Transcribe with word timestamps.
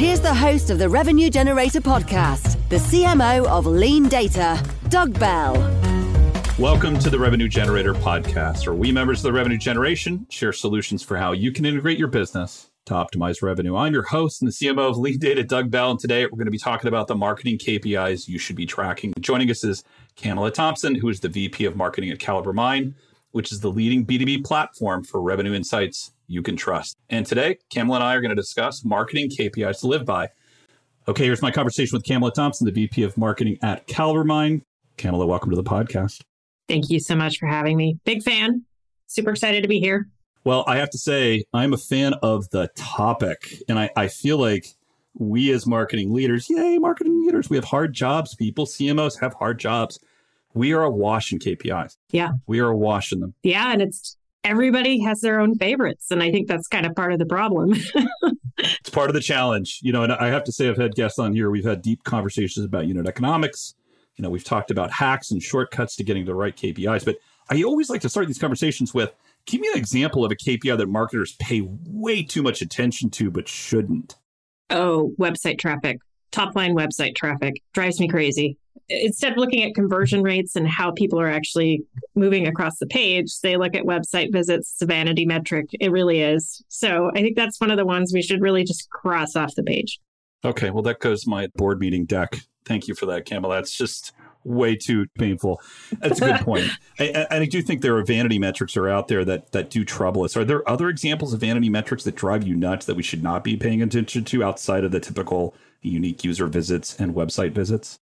Here's 0.00 0.20
the 0.20 0.32
host 0.32 0.70
of 0.70 0.78
the 0.78 0.88
Revenue 0.88 1.28
Generator 1.28 1.82
podcast, 1.82 2.56
the 2.70 2.76
CMO 2.76 3.44
of 3.44 3.66
LeanData, 3.66 4.88
Doug 4.88 5.18
Bell. 5.20 5.52
Welcome 6.58 6.98
to 7.00 7.10
the 7.10 7.18
Revenue 7.18 7.48
Generator 7.48 7.92
podcast, 7.92 8.66
where 8.66 8.74
we 8.74 8.92
members 8.92 9.18
of 9.18 9.24
the 9.24 9.34
Revenue 9.34 9.58
Generation 9.58 10.26
share 10.30 10.54
solutions 10.54 11.02
for 11.02 11.18
how 11.18 11.32
you 11.32 11.52
can 11.52 11.66
integrate 11.66 11.98
your 11.98 12.08
business 12.08 12.70
to 12.86 12.94
optimize 12.94 13.42
revenue. 13.42 13.76
I'm 13.76 13.92
your 13.92 14.04
host 14.04 14.40
and 14.40 14.50
the 14.50 14.54
CMO 14.54 14.88
of 14.88 14.96
LeanData, 14.96 15.46
Doug 15.46 15.70
Bell, 15.70 15.90
and 15.90 16.00
today 16.00 16.24
we're 16.24 16.30
going 16.30 16.46
to 16.46 16.50
be 16.50 16.56
talking 16.56 16.88
about 16.88 17.06
the 17.06 17.14
marketing 17.14 17.58
KPIs 17.58 18.26
you 18.26 18.38
should 18.38 18.56
be 18.56 18.64
tracking. 18.64 19.12
Joining 19.20 19.50
us 19.50 19.62
is 19.64 19.84
Camela 20.16 20.50
Thompson, 20.50 20.94
who 20.94 21.10
is 21.10 21.20
the 21.20 21.28
VP 21.28 21.66
of 21.66 21.76
Marketing 21.76 22.08
at 22.08 22.16
CaliberMind, 22.16 22.94
which 23.32 23.52
is 23.52 23.60
the 23.60 23.70
leading 23.70 24.06
B2B 24.06 24.46
platform 24.46 25.04
for 25.04 25.20
revenue 25.20 25.52
insights 25.52 26.12
you 26.30 26.42
can 26.42 26.56
trust. 26.56 26.96
And 27.10 27.26
today, 27.26 27.58
Camela 27.74 27.96
and 27.96 28.04
I 28.04 28.14
are 28.14 28.20
going 28.20 28.30
to 28.30 28.36
discuss 28.36 28.84
marketing 28.84 29.30
KPIs 29.30 29.80
to 29.80 29.88
live 29.88 30.06
by. 30.06 30.28
Okay, 31.08 31.24
here's 31.24 31.42
my 31.42 31.50
conversation 31.50 31.96
with 31.96 32.04
Camela 32.04 32.32
Thompson, 32.32 32.66
the 32.66 32.72
VP 32.72 33.02
of 33.02 33.18
Marketing 33.18 33.58
at 33.62 33.88
Caliber 33.88 34.22
Mind. 34.22 34.62
Camela, 34.96 35.26
welcome 35.26 35.50
to 35.50 35.56
the 35.56 35.64
podcast. 35.64 36.22
Thank 36.68 36.88
you 36.88 37.00
so 37.00 37.16
much 37.16 37.38
for 37.38 37.48
having 37.48 37.76
me. 37.76 37.98
Big 38.04 38.22
fan. 38.22 38.64
Super 39.08 39.30
excited 39.30 39.62
to 39.62 39.68
be 39.68 39.80
here. 39.80 40.08
Well, 40.44 40.62
I 40.68 40.76
have 40.76 40.90
to 40.90 40.98
say, 40.98 41.44
I'm 41.52 41.72
a 41.72 41.76
fan 41.76 42.14
of 42.22 42.48
the 42.50 42.70
topic. 42.76 43.62
And 43.68 43.76
I, 43.76 43.90
I 43.96 44.06
feel 44.06 44.38
like 44.38 44.66
we 45.14 45.50
as 45.50 45.66
marketing 45.66 46.14
leaders, 46.14 46.48
yay, 46.48 46.78
marketing 46.78 47.24
leaders, 47.26 47.50
we 47.50 47.56
have 47.56 47.64
hard 47.64 47.92
jobs, 47.92 48.36
people. 48.36 48.66
CMOs 48.66 49.20
have 49.20 49.34
hard 49.34 49.58
jobs. 49.58 49.98
We 50.54 50.72
are 50.74 50.84
awash 50.84 51.32
in 51.32 51.40
KPIs. 51.40 51.96
Yeah. 52.12 52.30
We 52.46 52.60
are 52.60 52.68
awash 52.68 53.12
in 53.12 53.18
them. 53.18 53.34
Yeah. 53.42 53.72
And 53.72 53.82
it's 53.82 54.16
everybody 54.44 55.00
has 55.00 55.20
their 55.20 55.40
own 55.40 55.54
favorites. 55.56 56.10
And 56.10 56.22
I 56.22 56.30
think 56.30 56.48
that's 56.48 56.68
kind 56.68 56.86
of 56.86 56.94
part 56.94 57.12
of 57.12 57.18
the 57.18 57.26
problem. 57.26 57.74
it's 58.58 58.90
part 58.90 59.10
of 59.10 59.14
the 59.14 59.20
challenge. 59.20 59.80
You 59.82 59.92
know, 59.92 60.02
and 60.02 60.12
I 60.12 60.28
have 60.28 60.44
to 60.44 60.52
say, 60.52 60.68
I've 60.68 60.76
had 60.76 60.94
guests 60.94 61.18
on 61.18 61.34
here. 61.34 61.50
We've 61.50 61.64
had 61.64 61.82
deep 61.82 62.04
conversations 62.04 62.64
about 62.64 62.86
unit 62.86 63.06
economics. 63.06 63.74
You 64.16 64.22
know, 64.22 64.30
we've 64.30 64.44
talked 64.44 64.70
about 64.70 64.90
hacks 64.90 65.30
and 65.30 65.42
shortcuts 65.42 65.96
to 65.96 66.04
getting 66.04 66.24
the 66.24 66.34
right 66.34 66.54
KPIs. 66.54 67.04
But 67.04 67.16
I 67.48 67.62
always 67.62 67.90
like 67.90 68.00
to 68.02 68.08
start 68.08 68.26
these 68.26 68.38
conversations 68.38 68.92
with 68.92 69.12
give 69.46 69.60
me 69.60 69.68
an 69.72 69.78
example 69.78 70.24
of 70.24 70.32
a 70.32 70.36
KPI 70.36 70.76
that 70.76 70.86
marketers 70.86 71.34
pay 71.36 71.62
way 71.62 72.22
too 72.22 72.42
much 72.42 72.60
attention 72.60 73.10
to, 73.10 73.30
but 73.30 73.48
shouldn't. 73.48 74.16
Oh, 74.68 75.12
website 75.18 75.58
traffic, 75.58 75.98
top 76.30 76.54
line 76.54 76.74
website 76.76 77.16
traffic 77.16 77.62
drives 77.72 77.98
me 77.98 78.08
crazy 78.08 78.56
instead 78.90 79.32
of 79.32 79.38
looking 79.38 79.62
at 79.62 79.74
conversion 79.74 80.22
rates 80.22 80.56
and 80.56 80.68
how 80.68 80.90
people 80.90 81.20
are 81.20 81.30
actually 81.30 81.82
moving 82.14 82.46
across 82.46 82.78
the 82.78 82.86
page, 82.86 83.40
they 83.40 83.56
look 83.56 83.74
at 83.74 83.84
website 83.84 84.32
visits, 84.32 84.72
it's 84.72 84.82
a 84.82 84.86
vanity 84.86 85.24
metric. 85.24 85.66
It 85.78 85.90
really 85.90 86.20
is. 86.20 86.62
So 86.68 87.10
I 87.14 87.20
think 87.20 87.36
that's 87.36 87.60
one 87.60 87.70
of 87.70 87.76
the 87.76 87.86
ones 87.86 88.12
we 88.12 88.22
should 88.22 88.40
really 88.40 88.64
just 88.64 88.90
cross 88.90 89.36
off 89.36 89.54
the 89.54 89.62
page. 89.62 90.00
Okay. 90.44 90.70
Well, 90.70 90.82
that 90.82 91.00
goes 91.00 91.26
my 91.26 91.48
board 91.54 91.80
meeting 91.80 92.04
deck. 92.04 92.36
Thank 92.64 92.88
you 92.88 92.94
for 92.94 93.06
that, 93.06 93.26
Camela. 93.26 93.56
That's 93.56 93.76
just 93.76 94.12
way 94.44 94.74
too 94.74 95.06
painful. 95.18 95.60
That's 95.98 96.20
a 96.20 96.26
good 96.26 96.40
point. 96.40 96.66
and 96.98 97.26
I, 97.30 97.38
I, 97.38 97.44
do 97.46 97.60
think 97.60 97.82
there 97.82 97.96
are 97.96 98.04
vanity 98.04 98.38
metrics 98.38 98.76
are 98.76 98.88
out 98.88 99.08
there 99.08 99.24
that 99.24 99.52
that 99.52 99.68
do 99.68 99.84
trouble 99.84 100.22
us. 100.22 100.36
Are 100.36 100.44
there 100.44 100.66
other 100.68 100.88
examples 100.88 101.34
of 101.34 101.40
vanity 101.40 101.68
metrics 101.68 102.04
that 102.04 102.16
drive 102.16 102.46
you 102.46 102.56
nuts 102.56 102.86
that 102.86 102.96
we 102.96 103.02
should 103.02 103.22
not 103.22 103.44
be 103.44 103.56
paying 103.56 103.82
attention 103.82 104.24
to 104.24 104.42
outside 104.42 104.84
of 104.84 104.92
the 104.92 105.00
typical 105.00 105.54
unique 105.82 106.24
user 106.24 106.46
visits 106.46 106.98
and 106.98 107.14
website 107.14 107.52
visits? 107.52 107.98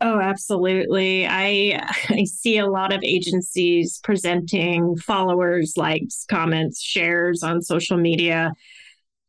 Oh, 0.00 0.18
absolutely. 0.18 1.26
I 1.26 1.80
I 2.08 2.24
see 2.24 2.58
a 2.58 2.66
lot 2.66 2.92
of 2.92 3.02
agencies 3.02 4.00
presenting 4.02 4.96
followers, 4.96 5.74
likes, 5.76 6.24
comments, 6.28 6.80
shares 6.80 7.42
on 7.42 7.62
social 7.62 7.96
media. 7.96 8.52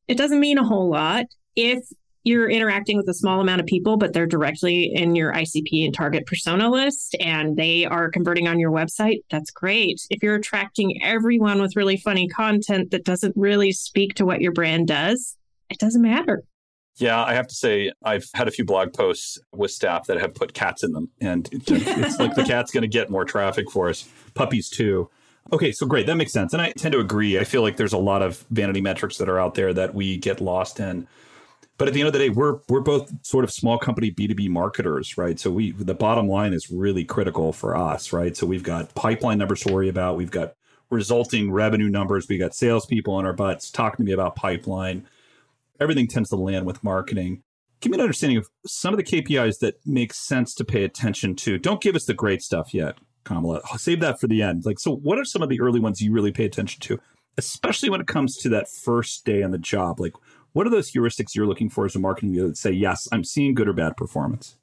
It 0.07 0.17
doesn't 0.17 0.39
mean 0.39 0.57
a 0.57 0.63
whole 0.65 0.89
lot 0.89 1.25
if 1.55 1.83
you're 2.23 2.49
interacting 2.49 2.97
with 2.97 3.09
a 3.09 3.13
small 3.15 3.41
amount 3.41 3.61
of 3.61 3.65
people, 3.65 3.97
but 3.97 4.13
they're 4.13 4.27
directly 4.27 4.91
in 4.93 5.15
your 5.15 5.33
ICP 5.33 5.85
and 5.85 5.93
target 5.93 6.27
persona 6.27 6.69
list 6.69 7.15
and 7.19 7.57
they 7.57 7.83
are 7.85 8.11
converting 8.11 8.47
on 8.47 8.59
your 8.59 8.71
website. 8.71 9.21
That's 9.31 9.49
great. 9.49 9.99
If 10.11 10.21
you're 10.21 10.35
attracting 10.35 11.01
everyone 11.01 11.61
with 11.61 11.75
really 11.75 11.97
funny 11.97 12.27
content 12.27 12.91
that 12.91 13.05
doesn't 13.05 13.35
really 13.35 13.71
speak 13.71 14.13
to 14.15 14.25
what 14.25 14.39
your 14.39 14.51
brand 14.51 14.87
does, 14.87 15.35
it 15.71 15.79
doesn't 15.79 16.01
matter. 16.01 16.43
Yeah, 17.01 17.23
I 17.23 17.33
have 17.33 17.47
to 17.47 17.55
say, 17.55 17.91
I've 18.03 18.29
had 18.35 18.47
a 18.47 18.51
few 18.51 18.63
blog 18.63 18.93
posts 18.93 19.39
with 19.51 19.71
staff 19.71 20.05
that 20.05 20.21
have 20.21 20.35
put 20.35 20.53
cats 20.53 20.83
in 20.83 20.91
them. 20.91 21.09
And 21.19 21.49
it's 21.51 22.19
like 22.19 22.35
the 22.35 22.43
cat's 22.47 22.71
going 22.71 22.83
to 22.83 22.87
get 22.87 23.09
more 23.09 23.25
traffic 23.25 23.71
for 23.71 23.89
us, 23.89 24.07
puppies 24.35 24.69
too. 24.69 25.09
Okay, 25.51 25.71
so 25.71 25.87
great. 25.87 26.05
That 26.05 26.15
makes 26.15 26.31
sense. 26.31 26.53
And 26.53 26.61
I 26.61 26.71
tend 26.73 26.93
to 26.93 26.99
agree. 26.99 27.39
I 27.39 27.43
feel 27.43 27.63
like 27.63 27.77
there's 27.77 27.93
a 27.93 27.97
lot 27.97 28.21
of 28.21 28.45
vanity 28.51 28.81
metrics 28.81 29.17
that 29.17 29.27
are 29.27 29.39
out 29.39 29.55
there 29.55 29.73
that 29.73 29.95
we 29.95 30.17
get 30.17 30.39
lost 30.39 30.79
in. 30.79 31.07
But 31.79 31.87
at 31.87 31.95
the 31.95 32.01
end 32.01 32.07
of 32.07 32.13
the 32.13 32.19
day, 32.19 32.29
we're 32.29 32.59
we're 32.69 32.81
both 32.81 33.11
sort 33.25 33.43
of 33.43 33.51
small 33.51 33.79
company 33.79 34.11
B2B 34.11 34.49
marketers, 34.49 35.17
right? 35.17 35.39
So 35.39 35.49
we 35.49 35.71
the 35.71 35.95
bottom 35.95 36.27
line 36.27 36.53
is 36.53 36.69
really 36.69 37.03
critical 37.03 37.51
for 37.51 37.75
us, 37.75 38.13
right? 38.13 38.37
So 38.37 38.45
we've 38.45 38.61
got 38.61 38.93
pipeline 38.93 39.39
numbers 39.39 39.61
to 39.61 39.73
worry 39.73 39.89
about. 39.89 40.15
We've 40.15 40.29
got 40.29 40.53
resulting 40.91 41.51
revenue 41.51 41.89
numbers. 41.89 42.27
We 42.29 42.37
got 42.37 42.53
salespeople 42.53 43.15
on 43.15 43.25
our 43.25 43.33
butts 43.33 43.71
talking 43.71 44.05
to 44.05 44.07
me 44.07 44.11
about 44.11 44.35
pipeline 44.35 45.07
everything 45.81 46.07
tends 46.07 46.29
to 46.29 46.35
land 46.35 46.65
with 46.65 46.83
marketing. 46.83 47.43
Give 47.81 47.91
me 47.91 47.97
an 47.97 48.01
understanding 48.01 48.37
of 48.37 48.47
some 48.67 48.93
of 48.93 48.97
the 48.97 49.03
KPIs 49.03 49.59
that 49.59 49.75
make 49.85 50.13
sense 50.13 50.53
to 50.55 50.63
pay 50.63 50.83
attention 50.83 51.35
to. 51.37 51.57
Don't 51.57 51.81
give 51.81 51.95
us 51.95 52.05
the 52.05 52.13
great 52.13 52.43
stuff 52.43 52.73
yet, 52.73 52.99
Camela. 53.25 53.61
I'll 53.71 53.79
save 53.79 53.99
that 54.01 54.19
for 54.19 54.27
the 54.27 54.43
end. 54.43 54.65
Like, 54.65 54.79
so 54.79 54.95
what 54.95 55.17
are 55.17 55.25
some 55.25 55.41
of 55.41 55.49
the 55.49 55.59
early 55.59 55.79
ones 55.79 55.99
you 55.99 56.11
really 56.11 56.31
pay 56.31 56.45
attention 56.45 56.79
to, 56.81 56.99
especially 57.37 57.89
when 57.89 57.99
it 57.99 58.07
comes 58.07 58.37
to 58.37 58.49
that 58.49 58.69
first 58.69 59.25
day 59.25 59.41
on 59.41 59.49
the 59.49 59.57
job? 59.57 59.99
Like, 59.99 60.13
what 60.53 60.67
are 60.67 60.69
those 60.69 60.91
heuristics 60.91 61.33
you're 61.33 61.47
looking 61.47 61.69
for 61.69 61.85
as 61.85 61.95
a 61.95 61.99
marketing 61.99 62.33
leader 62.33 62.49
that 62.49 62.57
say, 62.57 62.71
yes, 62.71 63.07
I'm 63.11 63.23
seeing 63.23 63.55
good 63.55 63.67
or 63.67 63.73
bad 63.73 63.97
performance? 63.97 64.57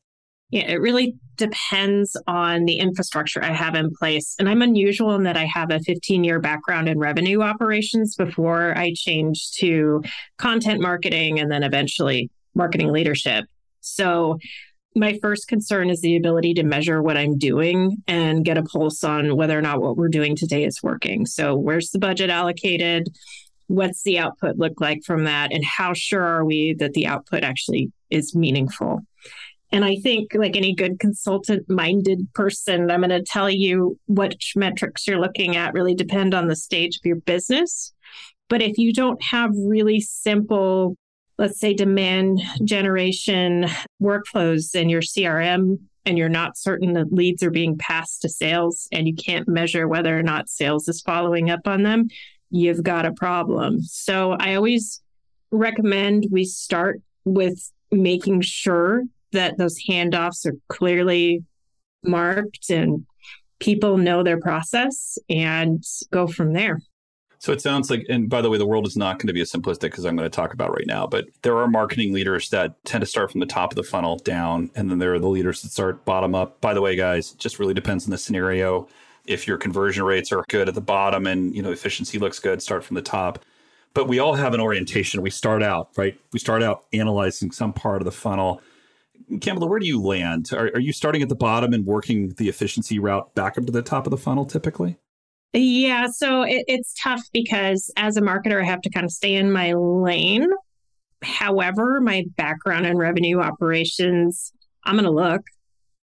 Yeah, 0.51 0.71
it 0.71 0.81
really 0.81 1.15
depends 1.37 2.17
on 2.27 2.65
the 2.65 2.79
infrastructure 2.79 3.43
I 3.45 3.53
have 3.53 3.75
in 3.75 3.91
place. 3.95 4.35
And 4.39 4.49
I'm 4.49 4.63
unusual 4.63 5.15
in 5.15 5.25
that 5.25 5.37
I 5.37 5.45
have 5.45 5.71
a 5.71 5.81
15 5.81 6.25
year 6.25 6.41
background 6.41 6.89
in 6.89 6.99
revenue 6.99 7.43
operations 7.43 8.17
before 8.17 8.77
I 8.77 8.93
changed 8.95 9.59
to 9.61 10.03
content 10.39 10.81
marketing 10.81 11.39
and 11.39 11.51
then 11.51 11.63
eventually 11.63 12.31
marketing 12.55 12.93
leadership. 12.93 13.45
So, 13.81 14.39
my 14.95 15.19
first 15.23 15.47
concern 15.47 15.91
is 15.91 16.01
the 16.01 16.17
ability 16.17 16.55
to 16.55 16.65
measure 16.65 17.03
what 17.03 17.17
I'm 17.17 17.39
doing 17.39 17.99
and 18.09 18.45
get 18.45 18.59
a 18.59 18.65
pulse 18.65 19.05
on 19.05 19.37
whether 19.37 19.57
or 19.57 19.63
not 19.63 19.81
what 19.81 19.97
we're 19.97 20.09
doing 20.09 20.35
today 20.35 20.65
is 20.65 20.83
working. 20.83 21.27
So, 21.27 21.55
where's 21.55 21.91
the 21.91 21.99
budget 21.99 22.31
allocated? 22.31 23.09
What's 23.69 24.03
the 24.03 24.19
output 24.19 24.57
look 24.57 24.81
like 24.81 25.05
from 25.05 25.25
that? 25.25 25.53
And 25.53 25.63
how 25.63 25.93
sure 25.93 26.23
are 26.23 26.45
we 26.45 26.75
that 26.79 26.95
the 26.95 27.07
output 27.07 27.45
actually 27.45 27.93
is 28.11 28.35
meaningful? 28.35 29.03
And 29.71 29.85
I 29.85 29.97
think, 29.97 30.35
like 30.35 30.57
any 30.57 30.75
good 30.75 30.99
consultant 30.99 31.69
minded 31.69 32.27
person, 32.35 32.91
I'm 32.91 33.01
going 33.01 33.11
to 33.11 33.23
tell 33.23 33.51
you 33.51 33.99
which 34.07 34.55
metrics 34.57 35.07
you're 35.07 35.21
looking 35.21 35.57
at 35.57 35.75
really 35.75 35.95
depend 35.95 36.35
on 36.35 36.49
the 36.49 36.57
stage 36.57 36.97
of 36.97 37.05
your 37.05 37.17
business. 37.17 37.93
But 38.49 38.63
if 38.63 38.79
you 38.79 38.95
don't 38.95 39.23
have 39.23 39.51
really 39.55 40.01
simple, 40.01 40.97
let's 41.37 41.61
say, 41.61 41.75
demand 41.75 42.41
generation 42.65 43.67
workflows 44.03 44.75
in 44.75 44.89
your 44.89 45.03
CRM, 45.03 45.79
and 46.07 46.17
you're 46.17 46.31
not 46.31 46.57
certain 46.57 46.95
that 46.95 47.13
leads 47.13 47.43
are 47.43 47.51
being 47.51 47.77
passed 47.77 48.23
to 48.23 48.31
sales, 48.31 48.89
and 48.91 49.07
you 49.07 49.15
can't 49.15 49.47
measure 49.47 49.87
whether 49.87 50.19
or 50.19 50.23
not 50.23 50.49
sales 50.49 50.89
is 50.89 51.03
following 51.03 51.51
up 51.51 51.67
on 51.67 51.83
them, 51.83 52.09
you've 52.51 52.83
got 52.83 53.05
a 53.05 53.13
problem. 53.13 53.83
So 53.83 54.33
I 54.33 54.55
always 54.55 55.03
recommend 55.51 56.27
we 56.31 56.45
start 56.45 57.03
with 57.27 57.71
making 57.91 58.41
sure 58.41 59.05
that 59.33 59.59
those 59.59 59.77
handoffs 59.89 60.47
are 60.47 60.57
clearly 60.69 61.45
marked 62.05 62.71
and 62.71 63.07
people 63.61 63.99
know 63.99 64.23
their 64.23 64.41
process 64.41 65.19
and 65.29 65.83
go 66.13 66.27
from 66.27 66.53
there. 66.53 66.81
So 67.41 67.53
it 67.53 67.61
sounds 67.61 67.89
like, 67.89 68.05
and 68.09 68.29
by 68.29 68.41
the 68.41 68.51
way, 68.51 68.59
the 68.59 68.67
world 68.67 68.87
is 68.87 68.97
not 68.97 69.19
going 69.19 69.29
to 69.29 69.33
be 69.33 69.41
as 69.41 69.53
simplistic 69.53 69.97
as 69.97 70.05
I'm 70.05 70.17
going 70.17 70.29
to 70.29 70.35
talk 70.35 70.53
about 70.53 70.73
right 70.73 70.87
now, 70.87 71.07
but 71.07 71.27
there 71.43 71.57
are 71.57 71.69
marketing 71.69 72.13
leaders 72.13 72.49
that 72.51 72.85
tend 72.85 73.03
to 73.03 73.07
start 73.07 73.31
from 73.31 73.41
the 73.41 73.47
top 73.47 73.71
of 73.71 73.77
the 73.77 73.85
funnel 73.85 74.17
down, 74.19 74.71
and 74.75 74.91
then 74.91 74.99
there 74.99 75.15
are 75.15 75.21
the 75.21 75.29
leaders 75.29 75.63
that 75.63 75.71
start 75.71 76.05
bottom 76.05 76.35
up. 76.35 76.61
By 76.61 76.75
the 76.75 76.81
way, 76.81 76.97
guys, 76.97 77.33
it 77.33 77.39
just 77.39 77.61
really 77.61 77.75
depends 77.75 78.05
on 78.05 78.11
the 78.11 78.19
scenario. 78.19 78.89
If 79.25 79.47
your 79.47 79.57
conversion 79.57 80.03
rates 80.03 80.33
are 80.33 80.45
good 80.49 80.69
at 80.69 80.75
the 80.75 80.81
bottom 80.81 81.27
and 81.27 81.55
you 81.55 81.63
know 81.63 81.71
efficiency 81.71 82.19
looks 82.19 82.41
good, 82.41 82.61
start 82.61 82.83
from 82.83 82.97
the 82.97 83.03
top. 83.03 83.45
But 83.95 84.09
we 84.09 84.19
all 84.19 84.35
have 84.35 84.53
an 84.55 84.61
orientation. 84.61 85.23
We 85.23 85.31
start 85.31 85.63
out 85.63 85.91
right. 85.97 86.19
We 86.33 86.39
start 86.39 86.63
out 86.63 86.85
analyzing 86.93 87.53
some 87.53 87.73
part 87.73 88.01
of 88.01 88.05
the 88.05 88.13
funnel. 88.13 88.63
Camela, 89.31 89.69
where 89.69 89.79
do 89.79 89.87
you 89.87 90.01
land? 90.01 90.51
Are, 90.53 90.71
are 90.75 90.81
you 90.81 90.93
starting 90.93 91.23
at 91.23 91.29
the 91.29 91.37
bottom 91.37 91.73
and 91.73 91.85
working 91.85 92.31
the 92.37 92.49
efficiency 92.49 92.99
route 92.99 93.35
back 93.35 93.59
up 93.59 93.67
to 93.67 93.73
the 93.73 93.83
top 93.83 94.07
of 94.07 94.11
the 94.11 94.17
funnel 94.17 94.45
typically? 94.45 94.99
Yeah, 95.53 96.07
so 96.07 96.43
it, 96.43 96.65
it's 96.69 96.95
tough 97.03 97.23
because 97.33 97.91
as 97.97 98.17
a 98.17 98.21
marketer, 98.21 98.63
I 98.63 98.67
have 98.67 98.83
to 98.83 98.91
kind 98.91 99.05
of 99.05 99.11
stay 99.11 99.35
in 99.35 99.51
my 99.51 99.73
lane. 99.73 100.49
However, 101.23 102.01
my 102.01 102.25
background 102.37 102.87
in 102.87 102.97
revenue 102.97 103.41
operations, 103.41 104.53
I'm 104.85 104.95
going 104.95 105.05
to 105.05 105.11
look. 105.11 105.43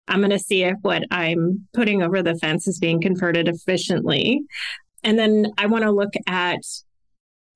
I'm 0.08 0.20
going 0.20 0.30
to 0.30 0.38
see 0.38 0.64
if 0.64 0.76
what 0.82 1.04
I'm 1.10 1.66
putting 1.72 2.02
over 2.02 2.22
the 2.22 2.36
fence 2.36 2.66
is 2.66 2.78
being 2.78 3.00
converted 3.00 3.48
efficiently. 3.48 4.42
And 5.04 5.18
then 5.18 5.52
I 5.58 5.66
want 5.66 5.84
to 5.84 5.90
look 5.90 6.12
at 6.26 6.60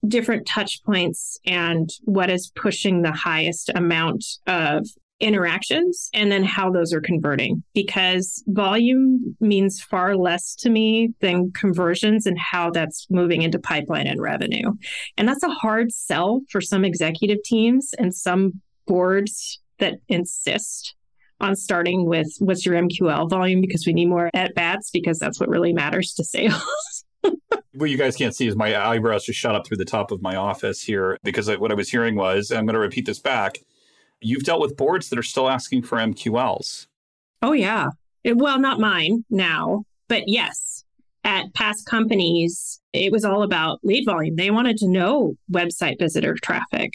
different 0.07 0.47
touch 0.47 0.83
points 0.85 1.39
and 1.47 1.89
what 2.05 2.31
is 2.31 2.53
pushing 2.55 3.03
the 3.03 3.13
highest 3.13 3.71
amount 3.75 4.25
of 4.47 4.87
interactions 5.21 6.11
and 6.13 6.31
then 6.31 6.45
how 6.45 6.71
those 6.71 6.93
are 6.93 7.01
converting 7.01 7.63
because 7.75 8.43
volume 8.49 9.37
means 9.41 9.81
far 9.81 10.17
less 10.17 10.55
to 10.55 10.69
me 10.69 11.15
than 11.21 11.51
conversions 11.53 12.27
and 12.27 12.39
how 12.39 12.71
that's 12.71 13.07
moving 13.11 13.43
into 13.43 13.59
pipeline 13.59 14.07
and 14.07 14.21
revenue. 14.21 14.73
And 15.17 15.27
that's 15.27 15.43
a 15.43 15.49
hard 15.49 15.93
sell 15.93 16.43
for 16.51 16.61
some 16.61 16.85
executive 16.85 17.43
teams 17.45 17.95
and 17.99 18.15
some 18.15 18.61
boards 18.87 19.61
that 19.79 19.95
insist 20.09 20.95
on 21.41 21.57
starting 21.57 22.07
with 22.07 22.29
what's 22.39 22.65
your 22.65 22.75
MQL 22.75 23.29
volume 23.29 23.61
because 23.61 23.87
we 23.87 23.93
need 23.93 24.07
more 24.07 24.31
at 24.35 24.55
bats 24.55 24.91
because 24.91 25.19
that's 25.19 25.41
what 25.41 25.49
really 25.49 25.73
matters 25.73 26.15
to 26.15 26.25
sales. 26.25 27.05
what 27.75 27.91
you 27.91 27.99
guys 27.99 28.17
can't 28.17 28.35
see 28.35 28.47
is 28.47 28.57
my 28.57 28.77
eyebrows 28.77 29.25
just 29.25 29.39
shot 29.39 29.55
up 29.55 29.67
through 29.67 29.77
the 29.77 29.85
top 29.85 30.11
of 30.11 30.23
my 30.23 30.37
office 30.37 30.83
here 30.83 31.19
because 31.23 31.49
what 31.59 31.71
I 31.71 31.75
was 31.75 31.91
hearing 31.91 32.17
was, 32.17 32.51
I'm 32.51 32.65
going 32.65 32.75
to 32.75 32.81
repeat 32.81 33.07
this 33.07 33.19
back 33.19 33.59
You've 34.21 34.45
dealt 34.45 34.61
with 34.61 34.77
boards 34.77 35.09
that 35.11 35.19
are 35.19 35.23
still 35.25 35.49
asking 35.49 35.83
for 35.83 35.99
MQLs. 35.99 36.87
Oh, 37.43 37.53
yeah. 37.53 37.89
It, 38.25 38.37
well, 38.37 38.59
not 38.59 38.81
mine 38.81 39.25
now, 39.31 39.85
but 40.09 40.25
yes. 40.27 40.85
At 41.25 41.53
past 41.55 41.87
companies, 41.87 42.81
it 42.93 43.13
was 43.13 43.25
all 43.25 43.43
about 43.43 43.81
lead 43.83 44.05
volume. 44.07 44.37
They 44.37 44.51
wanted 44.51 44.77
to 44.79 44.89
know 44.89 45.35
website 45.51 45.99
visitor 45.99 46.37
traffic. 46.43 46.95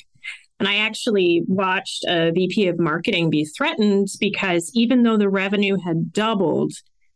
And 0.59 0.67
I 0.67 0.77
actually 0.77 1.43
watched 1.47 2.05
a 2.07 2.31
VP 2.31 2.67
of 2.67 2.79
marketing 2.79 3.29
be 3.29 3.45
threatened 3.45 4.09
because 4.19 4.71
even 4.75 5.03
though 5.03 5.17
the 5.17 5.29
revenue 5.29 5.77
had 5.83 6.13
doubled, 6.13 6.73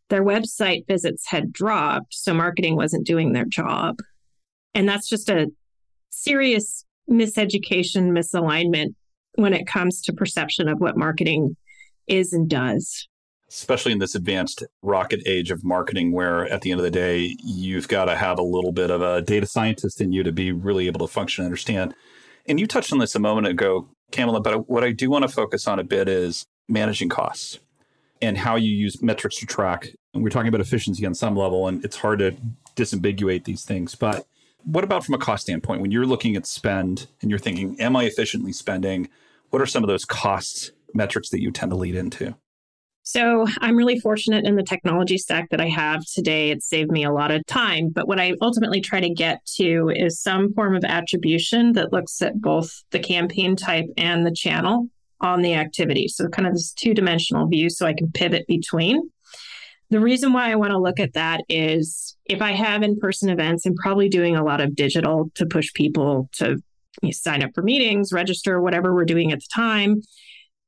their 0.10 0.24
website 0.24 0.88
visits 0.88 1.28
had 1.28 1.54
dropped. 1.54 2.14
So 2.14 2.34
marketing 2.34 2.76
wasn't 2.76 3.06
doing 3.06 3.34
their 3.34 3.46
job. 3.46 3.98
And 4.74 4.90
that's 4.90 5.08
just 5.08 5.30
a 5.30 5.52
serious 6.10 6.86
miseducation, 7.10 8.12
misalignment 8.12 8.96
when 9.36 9.54
it 9.54 9.68
comes 9.68 10.02
to 10.02 10.14
perception 10.14 10.68
of 10.68 10.80
what 10.80 10.98
marketing 10.98 11.56
is 12.08 12.34
and 12.34 12.50
does. 12.50 13.08
Especially 13.48 13.92
in 13.92 14.00
this 14.00 14.16
advanced 14.16 14.64
rocket 14.82 15.22
age 15.26 15.52
of 15.52 15.64
marketing, 15.64 16.12
where 16.12 16.48
at 16.52 16.62
the 16.62 16.72
end 16.72 16.80
of 16.80 16.84
the 16.84 16.92
day, 16.92 17.36
you've 17.44 17.88
got 17.88 18.06
to 18.06 18.16
have 18.16 18.40
a 18.40 18.44
little 18.44 18.72
bit 18.72 18.90
of 18.90 19.02
a 19.02 19.22
data 19.22 19.46
scientist 19.46 20.02
in 20.02 20.12
you 20.12 20.24
to 20.24 20.32
be 20.32 20.52
really 20.52 20.88
able 20.88 21.06
to 21.06 21.12
function 21.12 21.44
and 21.44 21.48
understand. 21.48 21.94
And 22.48 22.60
you 22.60 22.68
touched 22.68 22.92
on 22.92 23.00
this 23.00 23.16
a 23.16 23.20
moment 23.20 23.48
ago, 23.48 23.88
Camela, 24.12 24.42
but 24.42 24.68
what 24.70 24.84
I 24.84 24.92
do 24.92 25.10
want 25.10 25.24
to 25.24 25.28
focus 25.28 25.68
on 25.68 25.80
a 25.80 25.84
bit 25.84 26.10
is 26.10 26.46
managing 26.68 27.10
costs 27.10 27.60
and 28.22 28.38
how 28.38 28.56
you 28.56 28.72
use 28.72 29.02
metrics 29.02 29.38
to 29.38 29.46
track. 29.46 29.90
And 30.14 30.24
we're 30.24 30.30
talking 30.30 30.48
about 30.48 30.62
efficiency 30.62 31.06
on 31.06 31.14
some 31.14 31.36
level, 31.36 31.68
and 31.68 31.84
it's 31.84 31.98
hard 31.98 32.20
to 32.20 32.36
disambiguate 32.76 33.44
these 33.44 33.64
things. 33.64 33.94
But 33.96 34.26
what 34.64 34.84
about 34.84 35.06
from 35.06 35.16
a 35.16 35.20
cost 35.20 35.44
standpoint? 35.44 35.82
When 35.82 35.92
you're 35.92 36.06
looking 36.06 36.36
at 36.36 36.48
spend 36.48 37.08
and 37.22 37.30
you're 37.30 37.40
thinking, 37.40 37.80
am 37.80 37.96
I 37.96 38.06
efficiently 38.06 38.52
spending? 38.52 39.10
What 39.56 39.62
are 39.62 39.66
some 39.66 39.86
of 39.86 39.88
those 39.88 40.04
cost 40.04 40.74
metrics 40.94 41.30
that 41.30 41.42
you 41.42 41.50
tend 41.50 41.72
to 41.72 41.78
lead 41.78 41.96
into? 41.96 42.36
So 43.04 43.48
I'm 43.62 43.78
really 43.78 43.98
fortunate 43.98 44.44
in 44.44 44.58
the 44.58 44.64
technology 44.64 45.18
stack 45.18 45.50
that 45.50 45.62
I 45.62 45.70
have 45.70 46.04
today. 46.06 46.50
It 46.50 46.62
saved 46.62 46.92
me 46.92 47.06
a 47.06 47.14
lot 47.14 47.32
of 47.32 47.46
time. 47.46 47.88
But 47.88 48.06
what 48.06 48.20
I 48.20 48.34
ultimately 48.42 48.82
try 48.82 49.00
to 49.00 49.10
get 49.10 49.40
to 49.56 49.94
is 49.96 50.22
some 50.22 50.54
form 50.54 50.76
of 50.76 50.84
attribution 50.84 51.72
that 51.72 51.94
looks 51.94 52.22
at 52.22 52.42
both 52.42 52.84
the 52.92 53.00
campaign 53.00 53.56
type 53.56 53.86
and 53.96 54.26
the 54.26 54.36
channel 54.36 54.90
on 55.22 55.42
the 55.42 55.54
activity. 55.54 56.10
So 56.10 56.28
kind 56.28 56.50
of 56.50 56.54
this 56.54 56.74
two 56.74 56.94
dimensional 56.94 57.48
view 57.48 57.70
so 57.70 57.86
I 57.86 57.94
can 57.94 58.12
pivot 58.12 58.46
between. 58.48 59.10
The 59.90 60.02
reason 60.02 60.34
why 60.34 60.52
I 60.52 60.56
want 60.56 60.72
to 60.72 60.80
look 60.80 61.00
at 61.00 61.14
that 61.14 61.46
is 61.48 62.18
if 62.26 62.42
I 62.42 62.52
have 62.52 62.84
in 62.84 63.00
person 63.00 63.30
events, 63.30 63.66
I'm 63.66 63.76
probably 63.76 64.10
doing 64.10 64.36
a 64.36 64.44
lot 64.44 64.60
of 64.60 64.76
digital 64.76 65.32
to 65.36 65.46
push 65.46 65.72
people 65.72 66.30
to 66.34 66.58
you 67.02 67.14
sign 67.14 67.44
up 67.44 67.52
for 67.54 67.62
meetings, 67.62 68.12
register, 68.12 68.62
whatever 68.62 68.94
we're 68.94 69.06
doing 69.06 69.32
at 69.32 69.40
the 69.40 69.48
time. 69.54 70.02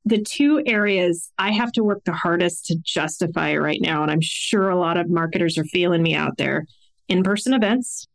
The 0.04 0.22
two 0.22 0.62
areas 0.64 1.30
I 1.38 1.52
have 1.52 1.72
to 1.72 1.84
work 1.84 2.04
the 2.04 2.12
hardest 2.12 2.66
to 2.66 2.76
justify 2.82 3.56
right 3.56 3.80
now, 3.80 4.02
and 4.02 4.10
I'm 4.10 4.20
sure 4.22 4.70
a 4.70 4.78
lot 4.78 4.96
of 4.96 5.10
marketers 5.10 5.58
are 5.58 5.64
feeling 5.64 6.02
me 6.02 6.14
out 6.14 6.36
there 6.38 6.66
in 7.08 7.22
person 7.22 7.52
events 7.52 8.06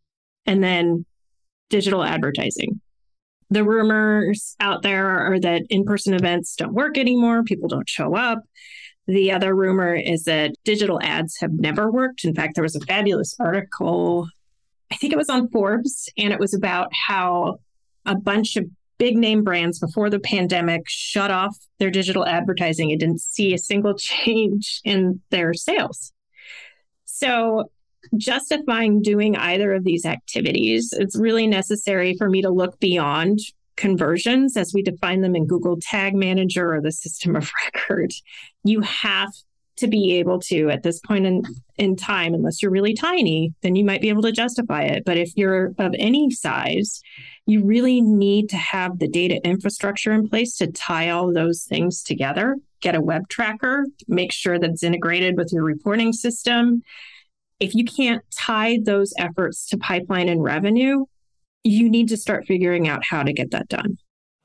and 0.45 0.63
then 0.63 1.05
digital 1.69 2.03
advertising. 2.03 2.81
The 3.49 3.63
rumors 3.63 4.55
out 4.59 4.81
there 4.81 5.07
are 5.07 5.39
that 5.39 5.63
in 5.69 5.83
person 5.83 6.13
events 6.13 6.55
don't 6.55 6.73
work 6.73 6.97
anymore, 6.97 7.43
people 7.43 7.69
don't 7.69 7.89
show 7.89 8.15
up. 8.15 8.39
The 9.05 9.31
other 9.31 9.53
rumor 9.53 9.93
is 9.93 10.23
that 10.23 10.55
digital 10.63 10.99
ads 11.03 11.37
have 11.41 11.51
never 11.51 11.91
worked. 11.91 12.23
In 12.23 12.33
fact, 12.33 12.55
there 12.55 12.63
was 12.63 12.75
a 12.75 12.85
fabulous 12.85 13.35
article, 13.39 14.27
I 14.91 14.95
think 14.95 15.11
it 15.11 15.17
was 15.17 15.29
on 15.29 15.49
Forbes, 15.49 16.09
and 16.17 16.31
it 16.31 16.39
was 16.39 16.53
about 16.53 16.89
how 17.07 17.59
a 18.05 18.15
bunch 18.15 18.55
of 18.55 18.65
big 18.97 19.17
name 19.17 19.43
brands 19.43 19.79
before 19.79 20.09
the 20.09 20.19
pandemic 20.19 20.83
shut 20.87 21.31
off 21.31 21.57
their 21.79 21.91
digital 21.91 22.25
advertising 22.25 22.91
and 22.91 22.99
didn't 22.99 23.21
see 23.21 23.53
a 23.53 23.57
single 23.57 23.93
change 23.97 24.81
in 24.83 25.21
their 25.29 25.53
sales. 25.53 26.13
So, 27.05 27.69
justifying 28.17 29.01
doing 29.01 29.35
either 29.35 29.73
of 29.73 29.83
these 29.83 30.05
activities, 30.05 30.93
it's 30.97 31.17
really 31.17 31.47
necessary 31.47 32.15
for 32.17 32.29
me 32.29 32.41
to 32.41 32.49
look 32.49 32.79
beyond 32.79 33.39
conversions 33.75 34.57
as 34.57 34.73
we 34.73 34.81
define 34.81 35.21
them 35.21 35.35
in 35.35 35.47
Google 35.47 35.77
Tag 35.81 36.13
Manager 36.13 36.73
or 36.75 36.81
the 36.81 36.91
system 36.91 37.35
of 37.35 37.51
record. 37.73 38.11
You 38.63 38.81
have 38.81 39.29
to 39.77 39.87
be 39.87 40.13
able 40.13 40.39
to 40.39 40.69
at 40.69 40.83
this 40.83 40.99
point 40.99 41.25
in, 41.25 41.41
in 41.77 41.95
time, 41.95 42.33
unless 42.33 42.61
you're 42.61 42.71
really 42.71 42.93
tiny, 42.93 43.53
then 43.61 43.75
you 43.75 43.83
might 43.83 44.01
be 44.01 44.09
able 44.09 44.21
to 44.21 44.31
justify 44.31 44.83
it. 44.83 45.03
But 45.05 45.17
if 45.17 45.31
you're 45.35 45.73
of 45.79 45.95
any 45.97 46.29
size, 46.31 47.01
you 47.45 47.63
really 47.63 48.01
need 48.01 48.49
to 48.49 48.57
have 48.57 48.99
the 48.99 49.07
data 49.07 49.41
infrastructure 49.43 50.11
in 50.11 50.29
place 50.29 50.55
to 50.57 50.71
tie 50.71 51.09
all 51.09 51.33
those 51.33 51.63
things 51.63 52.03
together. 52.03 52.57
Get 52.81 52.95
a 52.95 53.01
web 53.01 53.29
tracker, 53.29 53.85
make 54.07 54.31
sure 54.31 54.59
that 54.59 54.69
it's 54.69 54.83
integrated 54.83 55.37
with 55.37 55.51
your 55.51 55.63
reporting 55.63 56.13
system. 56.13 56.83
If 57.59 57.73
you 57.73 57.85
can't 57.85 58.23
tie 58.35 58.79
those 58.83 59.13
efforts 59.17 59.67
to 59.69 59.77
pipeline 59.77 60.29
and 60.29 60.43
revenue, 60.43 61.05
you 61.63 61.89
need 61.89 62.09
to 62.09 62.17
start 62.17 62.45
figuring 62.45 62.87
out 62.87 63.03
how 63.09 63.23
to 63.23 63.33
get 63.33 63.51
that 63.51 63.69
done. 63.69 63.97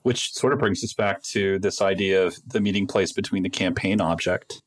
Which 0.02 0.32
sort 0.32 0.52
of 0.52 0.61
brings 0.61 0.82
us 0.85 0.94
back 0.94 1.23
to 1.25 1.58
this 1.58 1.82
idea 1.82 2.25
of 2.25 2.38
the 2.47 2.61
meeting 2.61 2.87
place 2.87 3.12
between 3.12 3.42
the 3.42 3.50
campaign 3.50 4.00
object 4.00 4.62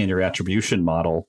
and 0.00 0.08
your 0.08 0.20
attribution 0.20 0.84
model 0.84 1.28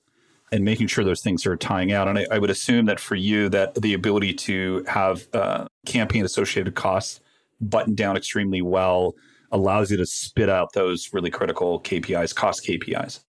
and 0.52 0.64
making 0.64 0.88
sure 0.88 1.04
those 1.04 1.20
things 1.20 1.46
are 1.46 1.56
tying 1.56 1.92
out. 1.92 2.08
And 2.08 2.18
I, 2.18 2.26
I 2.30 2.38
would 2.38 2.50
assume 2.50 2.86
that 2.86 2.98
for 2.98 3.14
you, 3.14 3.48
that 3.50 3.74
the 3.76 3.94
ability 3.94 4.34
to 4.34 4.84
have 4.88 5.28
uh, 5.32 5.66
campaign 5.86 6.24
associated 6.24 6.74
costs 6.74 7.20
buttoned 7.60 7.96
down 7.96 8.16
extremely 8.16 8.62
well 8.62 9.14
allows 9.52 9.90
you 9.90 9.96
to 9.96 10.06
spit 10.06 10.48
out 10.48 10.72
those 10.72 11.10
really 11.12 11.30
critical 11.30 11.80
KPIs, 11.80 12.34
cost 12.34 12.66
KPIs. 12.66 13.20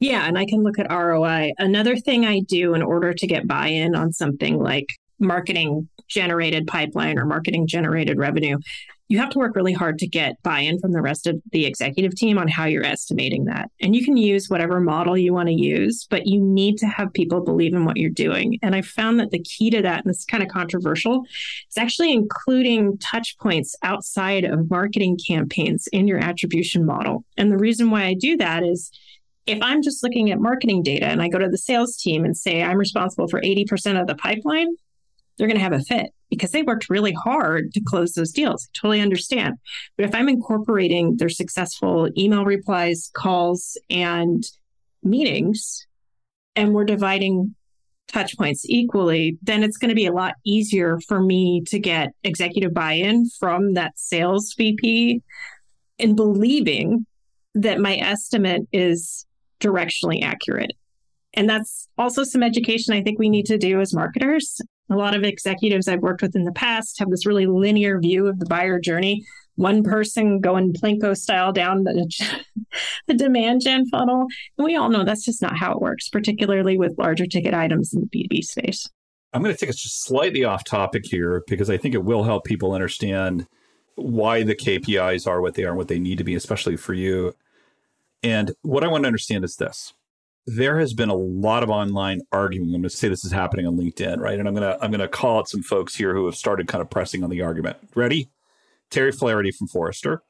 Yeah, 0.00 0.26
and 0.26 0.36
I 0.36 0.44
can 0.44 0.62
look 0.62 0.78
at 0.78 0.90
ROI. 0.90 1.52
Another 1.58 1.96
thing 1.96 2.26
I 2.26 2.40
do 2.40 2.74
in 2.74 2.82
order 2.82 3.14
to 3.14 3.26
get 3.26 3.46
buy 3.46 3.68
in 3.68 3.94
on 3.94 4.12
something 4.12 4.58
like 4.58 4.86
marketing 5.18 5.88
generated 6.08 6.66
pipeline 6.66 7.18
or 7.18 7.24
marketing 7.24 7.66
generated 7.66 8.18
revenue 8.18 8.58
you 9.08 9.18
have 9.18 9.30
to 9.30 9.38
work 9.38 9.54
really 9.54 9.72
hard 9.72 9.98
to 9.98 10.06
get 10.06 10.42
buy 10.42 10.60
in 10.60 10.78
from 10.80 10.92
the 10.92 11.00
rest 11.00 11.26
of 11.26 11.40
the 11.52 11.64
executive 11.64 12.14
team 12.14 12.38
on 12.38 12.48
how 12.48 12.64
you're 12.64 12.84
estimating 12.84 13.44
that. 13.44 13.70
And 13.80 13.94
you 13.94 14.04
can 14.04 14.16
use 14.16 14.48
whatever 14.48 14.80
model 14.80 15.16
you 15.16 15.32
want 15.32 15.48
to 15.48 15.54
use, 15.54 16.06
but 16.10 16.26
you 16.26 16.40
need 16.40 16.76
to 16.78 16.86
have 16.86 17.12
people 17.12 17.40
believe 17.40 17.74
in 17.74 17.84
what 17.84 17.96
you're 17.96 18.10
doing. 18.10 18.58
And 18.62 18.74
I 18.74 18.82
found 18.82 19.20
that 19.20 19.30
the 19.30 19.42
key 19.42 19.70
to 19.70 19.82
that, 19.82 20.04
and 20.04 20.10
this 20.10 20.18
is 20.18 20.24
kind 20.24 20.42
of 20.42 20.48
controversial, 20.48 21.24
is 21.70 21.78
actually 21.78 22.12
including 22.12 22.98
touch 22.98 23.36
points 23.38 23.76
outside 23.82 24.44
of 24.44 24.70
marketing 24.70 25.18
campaigns 25.26 25.86
in 25.92 26.08
your 26.08 26.18
attribution 26.18 26.84
model. 26.84 27.24
And 27.36 27.52
the 27.52 27.58
reason 27.58 27.90
why 27.90 28.04
I 28.04 28.14
do 28.14 28.36
that 28.38 28.64
is 28.64 28.90
if 29.46 29.58
I'm 29.62 29.82
just 29.82 30.02
looking 30.02 30.32
at 30.32 30.40
marketing 30.40 30.82
data 30.82 31.06
and 31.06 31.22
I 31.22 31.28
go 31.28 31.38
to 31.38 31.48
the 31.48 31.58
sales 31.58 31.96
team 31.96 32.24
and 32.24 32.36
say 32.36 32.62
I'm 32.62 32.78
responsible 32.78 33.28
for 33.28 33.40
80% 33.40 34.00
of 34.00 34.08
the 34.08 34.16
pipeline, 34.16 34.74
they're 35.36 35.46
going 35.46 35.58
to 35.58 35.62
have 35.62 35.72
a 35.72 35.80
fit 35.80 36.10
because 36.30 36.50
they 36.50 36.62
worked 36.62 36.90
really 36.90 37.12
hard 37.12 37.72
to 37.74 37.80
close 37.80 38.12
those 38.12 38.32
deals. 38.32 38.66
I 38.66 38.70
totally 38.80 39.00
understand. 39.00 39.54
But 39.96 40.06
if 40.06 40.14
I'm 40.14 40.28
incorporating 40.28 41.16
their 41.16 41.28
successful 41.28 42.08
email 42.16 42.44
replies, 42.44 43.10
calls, 43.14 43.78
and 43.90 44.44
meetings, 45.02 45.86
and 46.54 46.72
we're 46.72 46.84
dividing 46.84 47.54
touch 48.08 48.36
points 48.36 48.64
equally, 48.68 49.38
then 49.42 49.62
it's 49.62 49.76
going 49.76 49.88
to 49.88 49.94
be 49.94 50.06
a 50.06 50.12
lot 50.12 50.34
easier 50.44 50.98
for 51.06 51.20
me 51.20 51.62
to 51.66 51.78
get 51.78 52.12
executive 52.22 52.72
buy 52.72 52.92
in 52.92 53.28
from 53.38 53.74
that 53.74 53.98
sales 53.98 54.54
VP 54.56 55.22
in 55.98 56.14
believing 56.14 57.06
that 57.54 57.80
my 57.80 57.96
estimate 57.96 58.62
is 58.72 59.26
directionally 59.60 60.22
accurate. 60.22 60.72
And 61.34 61.48
that's 61.48 61.88
also 61.98 62.24
some 62.24 62.42
education 62.42 62.94
I 62.94 63.02
think 63.02 63.18
we 63.18 63.28
need 63.28 63.46
to 63.46 63.58
do 63.58 63.80
as 63.80 63.94
marketers. 63.94 64.60
A 64.88 64.96
lot 64.96 65.14
of 65.14 65.24
executives 65.24 65.88
I've 65.88 66.02
worked 66.02 66.22
with 66.22 66.36
in 66.36 66.44
the 66.44 66.52
past 66.52 66.98
have 66.98 67.10
this 67.10 67.26
really 67.26 67.46
linear 67.46 67.98
view 67.98 68.26
of 68.26 68.38
the 68.38 68.46
buyer 68.46 68.78
journey. 68.78 69.24
One 69.56 69.82
person 69.82 70.40
going 70.40 70.74
Plinko 70.74 71.16
style 71.16 71.52
down 71.52 71.84
the, 71.84 72.08
the 73.06 73.14
demand 73.14 73.62
gen 73.62 73.86
funnel. 73.86 74.26
And 74.58 74.64
we 74.64 74.76
all 74.76 74.90
know 74.90 75.04
that's 75.04 75.24
just 75.24 75.42
not 75.42 75.56
how 75.56 75.72
it 75.72 75.80
works, 75.80 76.08
particularly 76.08 76.78
with 76.78 76.98
larger 76.98 77.26
ticket 77.26 77.54
items 77.54 77.92
in 77.94 78.00
the 78.00 78.06
B2B 78.06 78.44
space. 78.44 78.88
I'm 79.32 79.42
going 79.42 79.54
to 79.54 79.58
take 79.58 79.70
us 79.70 79.76
just 79.76 80.04
slightly 80.04 80.44
off 80.44 80.64
topic 80.64 81.04
here 81.04 81.42
because 81.46 81.68
I 81.68 81.76
think 81.76 81.94
it 81.94 82.04
will 82.04 82.24
help 82.24 82.44
people 82.44 82.72
understand 82.72 83.46
why 83.96 84.42
the 84.42 84.54
KPIs 84.54 85.26
are 85.26 85.40
what 85.40 85.54
they 85.54 85.64
are 85.64 85.70
and 85.70 85.76
what 85.76 85.88
they 85.88 85.98
need 85.98 86.18
to 86.18 86.24
be, 86.24 86.34
especially 86.34 86.76
for 86.76 86.94
you. 86.94 87.34
And 88.22 88.52
what 88.62 88.84
I 88.84 88.88
want 88.88 89.04
to 89.04 89.08
understand 89.08 89.44
is 89.44 89.56
this 89.56 89.92
there 90.46 90.78
has 90.78 90.94
been 90.94 91.08
a 91.08 91.14
lot 91.14 91.62
of 91.62 91.70
online 91.70 92.20
arguing. 92.30 92.66
I'm 92.66 92.80
going 92.80 92.82
to 92.84 92.90
say 92.90 93.08
this 93.08 93.24
is 93.24 93.32
happening 93.32 93.66
on 93.66 93.76
LinkedIn, 93.76 94.18
right? 94.20 94.38
And 94.38 94.46
I'm 94.46 94.54
going 94.54 94.70
to 94.70 94.82
I'm 94.82 94.90
going 94.90 95.00
to 95.00 95.08
call 95.08 95.38
out 95.38 95.48
some 95.48 95.62
folks 95.62 95.94
here 95.96 96.14
who 96.14 96.26
have 96.26 96.36
started 96.36 96.68
kind 96.68 96.80
of 96.80 96.88
pressing 96.88 97.24
on 97.24 97.30
the 97.30 97.42
argument. 97.42 97.78
Ready? 97.94 98.30
Terry 98.90 99.10
Flaherty 99.10 99.50
from 99.50 99.66
Forrester, 99.66 100.22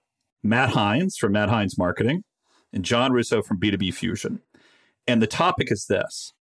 Matt 0.43 0.71
Heinz 0.71 1.19
from 1.19 1.33
Matt 1.33 1.51
Heinz 1.51 1.77
Marketing, 1.77 2.25
and 2.73 2.85
John 2.85 3.13
Russo 3.13 3.43
from 3.43 3.61
B2B 3.61 3.93
Fusion. 3.93 4.41
And 5.07 5.21
the 5.21 5.27
topic 5.27 5.71
is 5.71 5.87
this: 5.87 6.33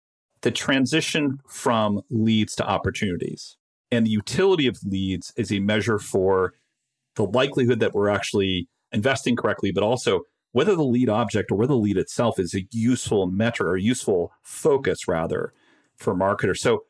the 0.41 0.51
transition 0.51 1.39
from 1.49 2.01
leads 2.09 2.55
to 2.55 2.65
opportunities. 2.65 3.57
And 3.91 4.05
the 4.05 4.11
utility 4.11 4.67
of 4.67 4.77
leads 4.83 5.33
is 5.37 5.51
a 5.51 5.59
measure 5.59 5.99
for 5.99 6.53
the 7.15 7.25
likelihood 7.25 7.79
that 7.81 7.93
we're 7.93 8.09
actually 8.09 8.67
investing 8.91 9.35
correctly, 9.35 9.71
but 9.71 9.83
also 9.83 10.21
whether 10.55 10.73
the 10.73 10.85
lead 10.85 11.09
object 11.09 11.51
or 11.51 11.55
whether 11.55 11.73
the 11.73 11.77
lead 11.77 11.97
itself 11.97 12.39
is 12.39 12.55
a 12.55 12.65
useful 12.71 13.27
metric 13.27 13.67
or 13.67 13.75
useful 13.75 14.31
focus 14.41 15.05
rather 15.05 15.51
for 15.97 16.15
marketers. 16.15 16.61
So 16.61 16.85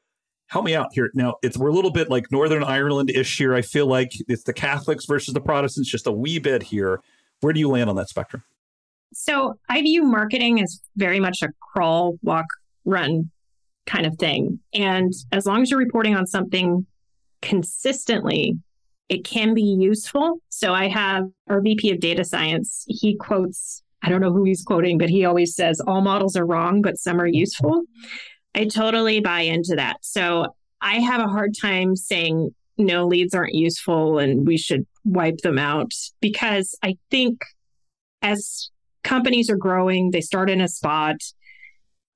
help 0.46 0.66
me 0.66 0.76
out 0.76 0.90
here. 0.92 1.10
Now 1.16 1.38
it's 1.42 1.58
we're 1.58 1.70
a 1.70 1.74
little 1.74 1.90
bit 1.90 2.08
like 2.08 2.32
Northern 2.32 2.64
Ireland 2.64 3.10
ish 3.10 3.40
here. 3.40 3.56
I 3.56 3.64
feel 3.64 3.88
like 3.88 4.12
it's 4.28 4.44
the 4.44 4.54
Catholics 4.54 5.06
versus 5.06 5.34
the 5.34 5.42
Protestants, 5.42 5.90
just 5.90 6.06
a 6.06 6.12
wee 6.12 6.38
bit 6.38 6.62
here. 6.62 7.02
Where 7.42 7.54
do 7.54 7.60
you 7.60 7.68
land 7.68 7.90
on 7.90 7.96
that 7.96 8.08
spectrum? 8.08 8.44
So 9.16 9.56
I 9.68 9.82
view 9.82 10.04
marketing 10.04 10.62
as 10.62 10.80
very 10.96 11.20
much 11.20 11.40
a 11.42 11.50
crawl, 11.60 12.20
walk, 12.22 12.46
run 12.86 13.32
kind 13.88 14.06
of 14.06 14.16
thing. 14.20 14.60
And 14.76 15.12
as 15.32 15.48
long 15.48 15.64
as 15.64 15.72
you're 15.72 15.80
reporting 15.80 16.16
on 16.16 16.28
something 16.28 16.86
consistently, 17.42 18.60
it 19.10 19.24
can 19.24 19.54
be 19.54 19.62
useful. 19.62 20.40
So 20.50 20.74
I 20.74 20.88
have 20.88 21.26
our 21.48 21.62
VP 21.62 21.92
of 21.92 22.00
data 22.00 22.24
science. 22.24 22.86
He 22.88 23.16
quotes, 23.16 23.84
I 24.02 24.10
don't 24.10 24.22
know 24.22 24.32
who 24.32 24.44
he's 24.44 24.64
quoting, 24.64 24.98
but 24.98 25.10
he 25.10 25.26
always 25.26 25.56
says, 25.56 25.80
all 25.80 26.02
models 26.02 26.36
are 26.36 26.46
wrong, 26.46 26.82
but 26.82 26.98
some 26.98 27.20
are 27.20 27.28
useful. 27.28 27.84
I 28.54 28.66
totally 28.66 29.20
buy 29.20 29.42
into 29.42 29.76
that. 29.76 29.98
So 30.02 30.56
I 30.82 31.00
have 31.00 31.22
a 31.22 31.28
hard 31.28 31.56
time 31.60 31.96
saying, 31.96 32.54
no, 32.78 33.08
leads 33.08 33.34
aren't 33.34 33.56
useful 33.56 34.20
and 34.20 34.46
we 34.46 34.58
should 34.58 34.86
wipe 35.04 35.38
them 35.38 35.58
out 35.58 35.92
because 36.20 36.78
I 36.84 36.98
think 37.10 37.42
as 38.22 38.70
companies 39.04 39.50
are 39.50 39.56
growing, 39.56 40.12
they 40.12 40.22
start 40.22 40.50
in 40.50 40.62
a 40.62 40.68
spot 40.68 41.18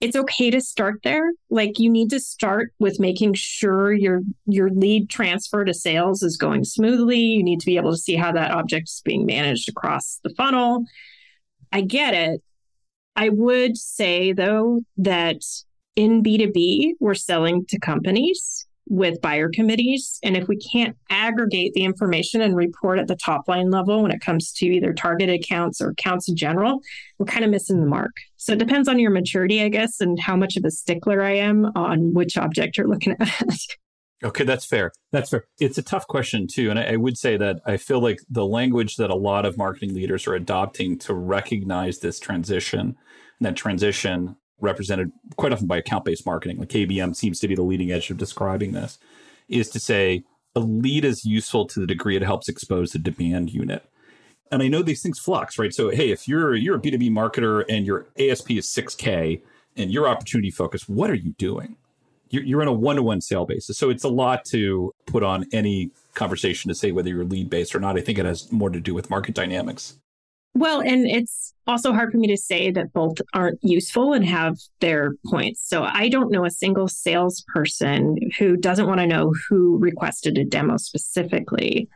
it's 0.01 0.15
okay 0.15 0.49
to 0.49 0.61
start 0.61 1.01
there. 1.03 1.31
Like 1.49 1.77
you 1.77 1.89
need 1.89 2.09
to 2.11 2.19
start 2.19 2.73
with 2.79 2.99
making 2.99 3.33
sure 3.33 3.91
your 3.91 4.21
your 4.45 4.69
lead 4.69 5.09
transfer 5.09 5.65
to 5.65 5.73
sales 5.73 6.23
is 6.23 6.37
going 6.37 6.63
smoothly. 6.63 7.19
You 7.19 7.43
need 7.43 7.59
to 7.59 7.65
be 7.65 7.77
able 7.77 7.91
to 7.91 7.97
see 7.97 8.15
how 8.15 8.31
that 8.31 8.51
object 8.51 8.89
is 8.89 9.01
being 9.03 9.25
managed 9.25 9.67
across 9.67 10.19
the 10.23 10.29
funnel. 10.31 10.85
I 11.71 11.81
get 11.81 12.13
it. 12.13 12.41
I 13.15 13.29
would 13.29 13.77
say 13.77 14.31
though 14.31 14.81
that 14.97 15.41
in 15.95 16.23
B2B, 16.23 16.93
we're 17.01 17.15
selling 17.15 17.65
to 17.65 17.79
companies 17.79 18.68
with 18.89 19.22
buyer 19.22 19.50
committees. 19.53 20.19
And 20.24 20.36
if 20.36 20.48
we 20.48 20.58
can't 20.58 20.98
aggregate 21.10 21.74
the 21.74 21.84
information 21.84 22.41
and 22.41 22.55
report 22.55 23.00
at 23.00 23.08
the 23.08 23.15
top 23.15 23.48
line 23.48 23.69
level 23.69 24.01
when 24.01 24.12
it 24.12 24.22
comes 24.22 24.51
to 24.53 24.65
either 24.65 24.93
target 24.93 25.29
accounts 25.29 25.79
or 25.79 25.91
accounts 25.91 26.27
in 26.27 26.36
general, 26.36 26.81
we're 27.17 27.27
kind 27.27 27.46
of 27.46 27.51
missing 27.51 27.79
the 27.79 27.86
mark. 27.86 28.12
So 28.38 28.53
it 28.53 28.60
depends 28.60 28.89
on 28.89 29.00
your 29.00 29.12
maturity, 29.12 29.62
I 29.62 29.69
guess, 29.69 30.01
and 30.01 30.19
how 30.19 30.36
much 30.36 30.58
of 30.58 30.65
a 30.65 30.72
stickler 30.72 31.22
I 31.22 31.36
am 31.36 31.65
on 31.75 32.13
which 32.13 32.38
object 32.38 32.77
you're 32.77 32.88
looking 32.88 33.15
at. 33.19 33.29
Okay, 34.22 34.43
that's 34.43 34.65
fair. 34.65 34.91
That's 35.13 35.29
fair. 35.29 35.46
It's 35.62 35.77
a 35.77 35.81
tough 35.81 36.05
question 36.05 36.46
too, 36.46 36.69
and 36.69 36.77
I, 36.77 36.91
I, 36.91 36.96
would 36.98 37.17
say 37.17 37.38
that 37.38 37.62
I 37.65 37.77
feel 37.77 38.01
like 38.01 38.19
the 38.29 38.46
language 38.46 38.98
that 38.98 39.10
a 39.10 39.15
lot 39.15 39.46
of 39.46 39.58
marketing 39.58 39.93
leaders 39.93 40.27
are 40.27 40.36
adopting 40.36 41.00
to 41.00 41.13
recognize 41.13 42.00
this 42.00 42.19
transition, 42.19 42.79
and 42.79 42.98
that 43.39 43.55
transition 43.55 44.36
represented 44.61 45.11
quite 45.37 45.53
often 45.53 45.67
by 45.67 45.77
account 45.77 46.05
based 46.05 46.25
marketing, 46.25 46.57
like 46.57 46.69
KBM 46.69 47.15
seems 47.15 47.39
to 47.39 47.47
be 47.47 47.55
the 47.55 47.63
leading 47.63 47.91
edge 47.91 48.09
of 48.09 48.17
describing 48.17 48.71
this, 48.71 48.99
is 49.47 49.69
to 49.69 49.79
say 49.79 50.23
a 50.55 50.59
lead 50.59 51.05
is 51.05 51.25
useful 51.25 51.65
to 51.65 51.79
the 51.79 51.87
degree 51.87 52.15
it 52.15 52.21
helps 52.21 52.49
expose 52.49 52.91
the 52.91 52.99
demand 52.99 53.51
unit. 53.51 53.85
And 54.51 54.63
I 54.63 54.67
know 54.67 54.81
these 54.81 55.01
things 55.01 55.19
flux, 55.19 55.59
right? 55.59 55.73
So 55.73 55.89
hey, 55.89 56.11
if 56.11 56.27
you're 56.27 56.55
you're 56.55 56.77
a 56.77 56.81
B2B 56.81 57.11
marketer 57.11 57.63
and 57.69 57.85
your 57.85 58.07
ASP 58.17 58.51
is 58.51 58.67
6K 58.67 59.41
and 59.75 59.91
your 59.91 60.07
opportunity 60.07 60.51
focus, 60.51 60.89
what 60.89 61.09
are 61.09 61.15
you 61.15 61.33
doing? 61.37 61.75
You're, 62.31 62.43
you're 62.43 62.61
on 62.61 62.67
a 62.67 62.73
one-to-one 62.73 63.21
sale 63.21 63.45
basis. 63.45 63.77
So 63.77 63.89
it's 63.89 64.03
a 64.03 64.09
lot 64.09 64.45
to 64.45 64.93
put 65.07 65.23
on 65.23 65.45
any 65.51 65.91
conversation 66.13 66.69
to 66.69 66.75
say 66.75 66.91
whether 66.91 67.09
you're 67.09 67.25
lead 67.25 67.49
based 67.49 67.75
or 67.75 67.79
not. 67.79 67.97
I 67.97 68.01
think 68.01 68.19
it 68.19 68.25
has 68.25 68.51
more 68.51 68.69
to 68.69 68.79
do 68.79 68.93
with 68.93 69.09
market 69.09 69.33
dynamics. 69.33 69.97
Well, 70.55 70.81
and 70.81 71.05
it's 71.07 71.53
also 71.67 71.93
hard 71.93 72.11
for 72.11 72.17
me 72.17 72.27
to 72.27 72.37
say 72.37 72.71
that 72.71 72.91
both 72.91 73.17
aren't 73.33 73.59
useful 73.61 74.13
and 74.13 74.25
have 74.25 74.57
their 74.79 75.13
points. 75.27 75.61
So 75.63 75.83
I 75.83 76.09
don't 76.09 76.31
know 76.31 76.43
a 76.43 76.49
single 76.49 76.87
salesperson 76.87 78.17
who 78.37 78.57
doesn't 78.57 78.87
want 78.87 78.99
to 78.99 79.07
know 79.07 79.33
who 79.47 79.77
requested 79.77 80.37
a 80.37 80.43
demo 80.43 80.77
specifically. 80.77 81.87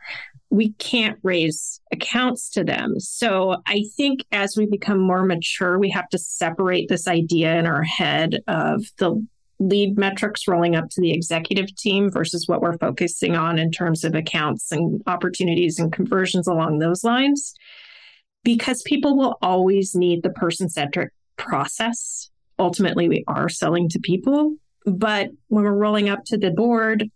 We 0.50 0.72
can't 0.74 1.18
raise 1.24 1.80
accounts 1.92 2.48
to 2.50 2.62
them. 2.62 3.00
So 3.00 3.56
I 3.66 3.84
think 3.96 4.24
as 4.30 4.56
we 4.56 4.66
become 4.66 5.00
more 5.00 5.24
mature, 5.24 5.78
we 5.78 5.90
have 5.90 6.08
to 6.10 6.18
separate 6.18 6.88
this 6.88 7.08
idea 7.08 7.56
in 7.56 7.66
our 7.66 7.82
head 7.82 8.38
of 8.46 8.84
the 8.98 9.26
lead 9.58 9.98
metrics 9.98 10.46
rolling 10.46 10.76
up 10.76 10.88
to 10.90 11.00
the 11.00 11.12
executive 11.12 11.74
team 11.76 12.10
versus 12.10 12.46
what 12.46 12.60
we're 12.60 12.78
focusing 12.78 13.34
on 13.34 13.58
in 13.58 13.72
terms 13.72 14.04
of 14.04 14.14
accounts 14.14 14.70
and 14.70 15.02
opportunities 15.06 15.78
and 15.78 15.92
conversions 15.92 16.46
along 16.46 16.78
those 16.78 17.02
lines 17.02 17.54
because 18.44 18.82
people 18.82 19.16
will 19.16 19.38
always 19.42 19.94
need 19.94 20.22
the 20.22 20.30
person 20.30 20.68
centric 20.68 21.12
process. 21.36 22.30
Ultimately, 22.58 23.08
we 23.08 23.24
are 23.26 23.48
selling 23.48 23.88
to 23.88 23.98
people, 23.98 24.54
but 24.86 25.30
when 25.48 25.64
we're 25.64 25.72
rolling 25.72 26.08
up 26.08 26.24
to 26.26 26.38
the 26.38 26.50
board, 26.50 27.10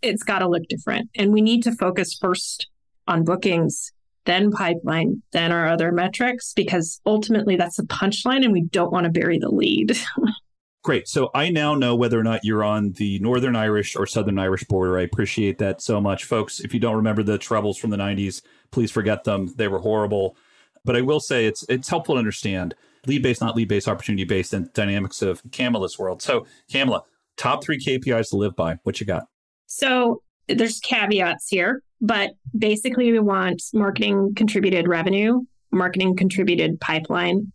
it's 0.00 0.22
got 0.22 0.38
to 0.38 0.48
look 0.48 0.62
different. 0.68 1.10
And 1.14 1.32
we 1.32 1.42
need 1.42 1.62
to 1.64 1.72
focus 1.72 2.16
first 2.18 2.68
on 3.06 3.24
bookings, 3.24 3.92
then 4.24 4.50
pipeline, 4.50 5.22
then 5.32 5.52
our 5.52 5.68
other 5.68 5.92
metrics, 5.92 6.52
because 6.54 7.00
ultimately 7.04 7.56
that's 7.56 7.76
the 7.76 7.82
punchline 7.84 8.44
and 8.44 8.52
we 8.52 8.62
don't 8.62 8.92
want 8.92 9.04
to 9.04 9.10
bury 9.10 9.38
the 9.38 9.50
lead. 9.50 9.98
Great. 10.84 11.06
So 11.06 11.30
I 11.32 11.48
now 11.50 11.76
know 11.76 11.94
whether 11.94 12.18
or 12.18 12.24
not 12.24 12.40
you're 12.42 12.64
on 12.64 12.92
the 12.92 13.20
Northern 13.20 13.54
Irish 13.54 13.94
or 13.94 14.04
Southern 14.04 14.38
Irish 14.40 14.64
border. 14.64 14.98
I 14.98 15.02
appreciate 15.02 15.58
that 15.58 15.80
so 15.80 16.00
much. 16.00 16.24
Folks, 16.24 16.58
if 16.58 16.74
you 16.74 16.80
don't 16.80 16.96
remember 16.96 17.22
the 17.22 17.38
troubles 17.38 17.78
from 17.78 17.90
the 17.90 17.96
90s, 17.96 18.42
please 18.72 18.90
forget 18.90 19.22
them. 19.22 19.52
They 19.56 19.68
were 19.68 19.78
horrible. 19.78 20.36
But 20.84 20.96
I 20.96 21.00
will 21.00 21.20
say 21.20 21.46
it's 21.46 21.64
it's 21.68 21.88
helpful 21.88 22.16
to 22.16 22.18
understand 22.18 22.74
lead 23.06 23.22
based, 23.22 23.40
not 23.40 23.56
lead 23.56 23.68
based, 23.68 23.88
opportunity 23.88 24.24
based, 24.24 24.52
and 24.52 24.72
dynamics 24.72 25.22
of 25.22 25.42
Camela's 25.44 25.98
world. 25.98 26.22
So, 26.22 26.46
Camela, 26.70 27.02
top 27.36 27.64
three 27.64 27.78
KPIs 27.78 28.30
to 28.30 28.36
live 28.36 28.56
by. 28.56 28.76
What 28.82 29.00
you 29.00 29.06
got? 29.06 29.24
So, 29.66 30.22
there's 30.48 30.80
caveats 30.80 31.48
here, 31.48 31.82
but 32.00 32.32
basically, 32.56 33.12
we 33.12 33.18
want 33.18 33.62
marketing 33.72 34.34
contributed 34.34 34.88
revenue, 34.88 35.40
marketing 35.70 36.16
contributed 36.16 36.80
pipeline. 36.80 37.52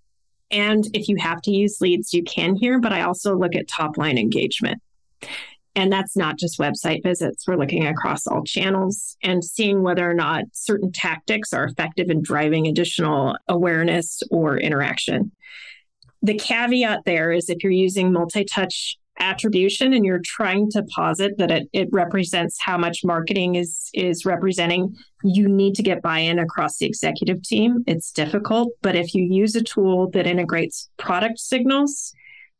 And 0.49 0.85
if 0.93 1.09
you 1.09 1.17
have 1.17 1.41
to 1.43 1.51
use 1.51 1.81
leads, 1.81 2.13
you 2.13 2.23
can 2.23 2.55
here, 2.55 2.79
but 2.79 2.93
I 2.93 3.01
also 3.01 3.35
look 3.35 3.55
at 3.55 3.67
top 3.67 3.97
line 3.97 4.17
engagement. 4.17 4.81
And 5.77 5.93
that's 5.93 6.17
not 6.17 6.39
just 6.39 6.57
website 6.57 7.03
visits. 7.03 7.47
We're 7.47 7.55
looking 7.55 7.85
across 7.85 8.25
all 8.25 8.43
channels 8.43 9.15
and 9.21 9.43
seeing 9.43 9.83
whether 9.83 10.09
or 10.09 10.15
not 10.15 10.45
certain 10.51 10.91
tactics 10.91 11.53
are 11.53 11.65
effective 11.65 12.09
in 12.09 12.23
driving 12.23 12.65
additional 12.65 13.37
awareness 13.47 14.23
or 14.31 14.57
interaction. 14.57 15.31
The 16.23 16.33
caveat 16.33 17.01
there 17.05 17.31
is 17.31 17.47
if 17.47 17.61
you're 17.61 17.71
using 17.71 18.11
multi 18.11 18.43
touch 18.43 18.97
attribution 19.19 19.93
and 19.93 20.03
you're 20.03 20.21
trying 20.23 20.69
to 20.71 20.83
posit 20.95 21.37
that 21.37 21.51
it, 21.51 21.69
it 21.73 21.89
represents 21.91 22.57
how 22.59 22.77
much 22.77 23.01
marketing 23.03 23.55
is 23.55 23.89
is 23.93 24.25
representing 24.25 24.95
you 25.23 25.49
need 25.49 25.73
to 25.73 25.81
get 25.81 26.03
buy-in 26.03 26.37
across 26.37 26.77
the 26.77 26.85
executive 26.85 27.41
team 27.41 27.83
it's 27.87 28.11
difficult 28.11 28.69
but 28.83 28.95
if 28.95 29.15
you 29.15 29.23
use 29.23 29.55
a 29.55 29.63
tool 29.63 30.07
that 30.11 30.27
integrates 30.27 30.87
product 30.97 31.39
signals 31.39 32.13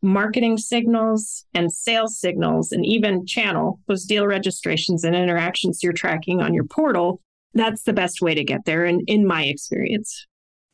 marketing 0.08 0.58
signals 0.58 1.46
and 1.54 1.72
sales 1.72 2.20
signals 2.20 2.72
and 2.72 2.86
even 2.86 3.26
channel 3.26 3.80
those 3.88 4.06
deal 4.06 4.26
registrations 4.26 5.04
and 5.04 5.16
interactions 5.16 5.84
you're 5.84 5.94
tracking 5.94 6.42
on 6.42 6.54
your 6.54 6.64
portal 6.64 7.22
that's 7.54 7.84
the 7.84 7.94
best 7.94 8.22
way 8.22 8.36
to 8.36 8.44
get 8.44 8.66
there 8.66 8.86
in, 8.86 9.02
in 9.08 9.26
my 9.26 9.44
experience 9.44 10.26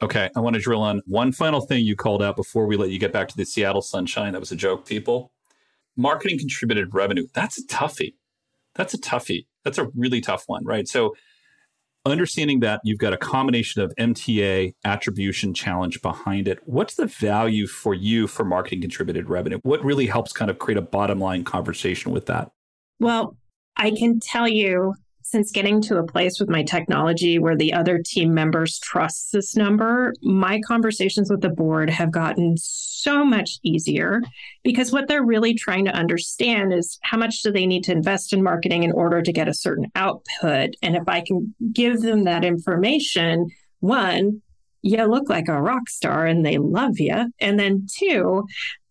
Okay, 0.02 0.30
I 0.36 0.42
want 0.42 0.56
to 0.56 0.62
drill 0.62 0.82
on 0.82 1.02
one 1.06 1.32
final 1.32 1.62
thing 1.62 1.86
you 1.86 1.96
called 1.96 2.22
out 2.22 2.36
before 2.36 2.66
we 2.66 2.76
let 2.76 2.90
you 2.90 3.00
get 3.00 3.14
back 3.14 3.30
to 3.30 3.38
the 3.38 3.46
Seattle 3.46 3.82
sunshine. 3.82 4.34
That 4.34 4.42
was 4.42 4.52
a 4.52 4.56
joke, 4.56 4.86
people 4.86 5.32
marketing 5.96 6.40
contributed 6.40 6.94
revenue. 6.94 7.28
That's 7.34 7.58
a 7.58 7.66
toughie. 7.68 8.16
That's 8.76 8.94
a 8.94 8.98
toughie. 8.98 9.46
That's 9.64 9.78
a 9.78 9.88
really 9.96 10.22
tough 10.22 10.44
one, 10.48 10.66
right? 10.66 10.88
So, 10.88 11.16
understanding 12.06 12.60
that 12.60 12.82
you've 12.84 12.98
got 12.98 13.14
a 13.14 13.18
combination 13.18 13.82
of 13.82 13.94
MTA 13.98 14.74
attribution 14.84 15.54
challenge 15.54 16.02
behind 16.02 16.48
it, 16.48 16.60
what's 16.66 16.96
the 16.96 17.08
value 17.08 17.68
for 17.68 17.94
you 17.94 18.28
for 18.28 18.44
marketing 18.44 18.82
contributed 18.82 19.30
revenue? 19.30 19.60
What 19.64 19.84
really 19.84 20.08
helps 20.08 20.34
kind 20.34 20.52
of 20.52 20.60
create 20.60 20.78
a 20.78 20.82
bottom 20.82 21.20
line 21.20 21.44
conversation 21.44 22.12
with 22.12 22.26
that? 22.26 22.52
Well, 23.00 23.38
I 23.78 23.92
can 23.92 24.20
tell 24.20 24.48
you 24.48 24.96
since 25.24 25.52
getting 25.52 25.82
to 25.82 25.98
a 25.98 26.06
place 26.06 26.40
with 26.40 26.50
my 26.50 26.64
technology 26.64 27.40
where 27.40 27.56
the 27.56 27.74
other 27.74 28.00
team 28.04 28.34
members 28.34 28.80
trust 28.80 29.32
this 29.32 29.56
number, 29.56 30.14
my 30.22 30.60
conversations 30.68 31.30
with 31.30 31.42
the 31.42 31.50
board 31.50 31.90
have 31.90 32.12
gotten 32.12 32.56
so 32.58 33.26
much 33.26 33.60
easier 33.64 34.22
because 34.64 34.92
what 34.92 35.08
they're 35.08 35.26
really 35.26 35.54
trying 35.54 35.86
to 35.86 35.92
understand 35.92 36.74
is 36.74 37.00
how 37.04 37.18
much 37.18 37.42
do 37.42 37.52
they 37.52 37.66
need 37.66 37.84
to 37.84 37.92
invest 37.92 38.34
in 38.34 38.44
marketing 38.44 38.84
in 38.84 38.92
order 38.92 39.22
to 39.22 39.34
get 39.34 39.48
a 39.48 39.54
certain 39.54 39.92
output. 39.96 40.72
And 40.82 40.96
if 40.96 41.08
I 41.08 41.22
can 41.22 41.56
give 41.72 42.02
them 42.02 42.26
that 42.26 42.46
information, 42.46 43.50
one, 43.80 44.42
you 44.82 45.04
look 45.06 45.30
like 45.30 45.48
a 45.48 45.62
rock 45.62 45.90
star 45.90 46.26
and 46.26 46.46
they 46.46 46.58
love 46.58 47.00
you. 47.00 47.32
And 47.40 47.60
then 47.60 47.88
two, 47.92 48.46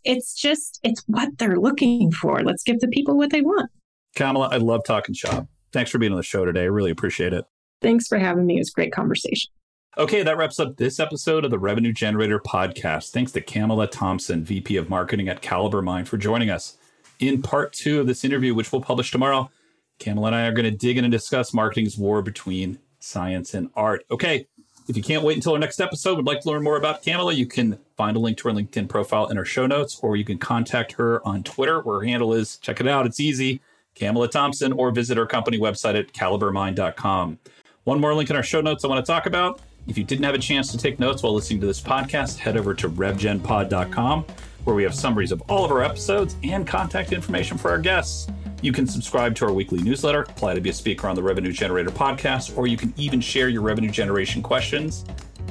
it's 0.04 0.34
just, 0.34 0.80
it's 0.82 1.02
what 1.06 1.38
they're 1.38 1.58
looking 1.58 2.10
for. 2.10 2.42
Let's 2.42 2.62
give 2.62 2.80
the 2.80 2.88
people 2.88 3.16
what 3.16 3.30
they 3.30 3.42
want. 3.42 3.70
Camela, 4.16 4.52
I 4.52 4.56
love 4.56 4.82
talking 4.84 5.14
shop. 5.14 5.46
Thanks 5.72 5.90
for 5.90 5.98
being 5.98 6.12
on 6.12 6.18
the 6.18 6.22
show 6.22 6.44
today. 6.44 6.62
I 6.62 6.66
really 6.66 6.90
appreciate 6.90 7.32
it. 7.32 7.44
Thanks 7.80 8.06
for 8.06 8.18
having 8.18 8.46
me. 8.46 8.56
It 8.56 8.60
was 8.60 8.70
a 8.70 8.72
great 8.72 8.92
conversation. 8.92 9.50
Okay, 9.98 10.22
that 10.22 10.38
wraps 10.38 10.58
up 10.58 10.76
this 10.76 10.98
episode 10.98 11.44
of 11.44 11.50
the 11.50 11.58
Revenue 11.58 11.92
Generator 11.92 12.38
podcast. 12.38 13.10
Thanks 13.10 13.32
to 13.32 13.42
Camela 13.42 13.90
Thompson, 13.90 14.42
VP 14.44 14.76
of 14.76 14.88
Marketing 14.88 15.28
at 15.28 15.42
CaliberMind, 15.42 16.06
for 16.06 16.16
joining 16.16 16.48
us. 16.48 16.78
In 17.18 17.42
part 17.42 17.72
two 17.72 18.00
of 18.00 18.06
this 18.06 18.24
interview, 18.24 18.54
which 18.54 18.72
we'll 18.72 18.80
publish 18.80 19.10
tomorrow, 19.10 19.50
Camela 19.98 20.28
and 20.28 20.36
I 20.36 20.46
are 20.46 20.52
going 20.52 20.70
to 20.70 20.76
dig 20.76 20.96
in 20.96 21.04
and 21.04 21.12
discuss 21.12 21.52
marketing's 21.52 21.98
war 21.98 22.22
between 22.22 22.78
science 23.00 23.52
and 23.52 23.68
art. 23.74 24.04
Okay, 24.10 24.46
if 24.88 24.96
you 24.96 25.02
can't 25.02 25.22
wait 25.22 25.36
until 25.36 25.52
our 25.52 25.58
next 25.58 25.80
episode, 25.80 26.16
would 26.16 26.26
like 26.26 26.40
to 26.40 26.48
learn 26.48 26.62
more 26.62 26.76
about 26.76 27.02
Camela, 27.02 27.34
you 27.34 27.46
can 27.46 27.78
find 27.96 28.16
a 28.16 28.20
link 28.20 28.38
to 28.38 28.48
her 28.48 28.54
LinkedIn 28.54 28.88
profile 28.88 29.26
in 29.28 29.38
our 29.38 29.44
show 29.44 29.66
notes, 29.66 29.98
or 30.02 30.16
you 30.16 30.24
can 30.24 30.38
contact 30.38 30.92
her 30.92 31.26
on 31.26 31.42
Twitter, 31.42 31.80
where 31.80 32.00
her 32.00 32.06
handle 32.06 32.32
is, 32.32 32.56
check 32.56 32.80
it 32.80 32.88
out, 32.88 33.06
it's 33.06 33.20
easy, 33.20 33.60
Camela 33.94 34.30
Thompson, 34.30 34.72
or 34.72 34.90
visit 34.90 35.18
our 35.18 35.26
company 35.26 35.58
website 35.58 35.98
at 35.98 36.12
calibermind.com. 36.12 37.38
One 37.84 38.00
more 38.00 38.14
link 38.14 38.30
in 38.30 38.36
our 38.36 38.42
show 38.42 38.60
notes 38.60 38.84
I 38.84 38.88
want 38.88 39.04
to 39.04 39.10
talk 39.10 39.26
about. 39.26 39.60
If 39.88 39.98
you 39.98 40.04
didn't 40.04 40.24
have 40.24 40.34
a 40.34 40.38
chance 40.38 40.70
to 40.70 40.78
take 40.78 41.00
notes 41.00 41.22
while 41.22 41.34
listening 41.34 41.60
to 41.60 41.66
this 41.66 41.80
podcast, 41.80 42.38
head 42.38 42.56
over 42.56 42.74
to 42.74 42.88
revgenpod.com, 42.88 44.24
where 44.64 44.76
we 44.76 44.84
have 44.84 44.94
summaries 44.94 45.32
of 45.32 45.42
all 45.48 45.64
of 45.64 45.72
our 45.72 45.82
episodes 45.82 46.36
and 46.44 46.66
contact 46.66 47.12
information 47.12 47.58
for 47.58 47.70
our 47.70 47.78
guests. 47.78 48.28
You 48.62 48.72
can 48.72 48.86
subscribe 48.86 49.34
to 49.36 49.46
our 49.46 49.52
weekly 49.52 49.82
newsletter, 49.82 50.22
apply 50.22 50.54
to 50.54 50.60
be 50.60 50.70
a 50.70 50.72
speaker 50.72 51.08
on 51.08 51.16
the 51.16 51.22
Revenue 51.22 51.50
Generator 51.50 51.90
podcast, 51.90 52.56
or 52.56 52.68
you 52.68 52.76
can 52.76 52.94
even 52.96 53.20
share 53.20 53.48
your 53.48 53.62
revenue 53.62 53.90
generation 53.90 54.40
questions, 54.40 55.04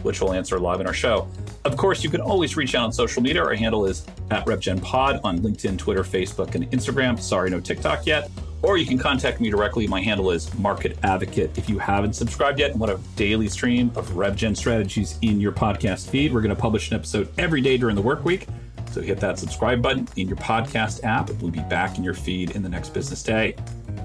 which 0.03 0.21
we'll 0.21 0.33
answer 0.33 0.59
live 0.59 0.79
in 0.79 0.87
our 0.87 0.93
show. 0.93 1.27
Of 1.63 1.77
course, 1.77 2.03
you 2.03 2.09
can 2.09 2.21
always 2.21 2.57
reach 2.57 2.75
out 2.75 2.85
on 2.85 2.91
social 2.91 3.21
media. 3.21 3.43
Our 3.43 3.53
handle 3.53 3.85
is 3.85 4.05
at 4.31 4.45
RevGenPod 4.45 5.21
on 5.23 5.39
LinkedIn, 5.39 5.77
Twitter, 5.77 6.03
Facebook, 6.03 6.55
and 6.55 6.69
Instagram. 6.71 7.19
Sorry, 7.19 7.49
no 7.49 7.59
TikTok 7.59 8.05
yet. 8.05 8.29
Or 8.63 8.77
you 8.77 8.85
can 8.85 8.97
contact 8.97 9.41
me 9.41 9.49
directly. 9.49 9.87
My 9.87 10.01
handle 10.01 10.29
is 10.29 10.53
Market 10.59 10.97
Advocate. 11.03 11.57
If 11.57 11.67
you 11.67 11.79
haven't 11.79 12.13
subscribed 12.13 12.59
yet 12.59 12.71
and 12.71 12.79
want 12.79 12.91
a 12.91 12.99
daily 13.15 13.49
stream 13.49 13.91
of 13.95 14.07
RevGen 14.09 14.55
strategies 14.55 15.17
in 15.23 15.39
your 15.39 15.51
podcast 15.51 16.09
feed, 16.09 16.31
we're 16.31 16.41
going 16.41 16.55
to 16.55 16.61
publish 16.61 16.91
an 16.91 16.97
episode 16.97 17.31
every 17.39 17.61
day 17.61 17.77
during 17.77 17.95
the 17.95 18.01
work 18.01 18.23
week. 18.23 18.47
So 18.91 19.01
hit 19.01 19.19
that 19.21 19.39
subscribe 19.39 19.81
button 19.81 20.07
in 20.15 20.27
your 20.27 20.37
podcast 20.37 21.03
app. 21.03 21.29
We'll 21.41 21.49
be 21.49 21.61
back 21.61 21.97
in 21.97 22.03
your 22.03 22.13
feed 22.13 22.51
in 22.51 22.61
the 22.61 22.69
next 22.69 22.93
business 22.93 23.23
day. 23.23 23.55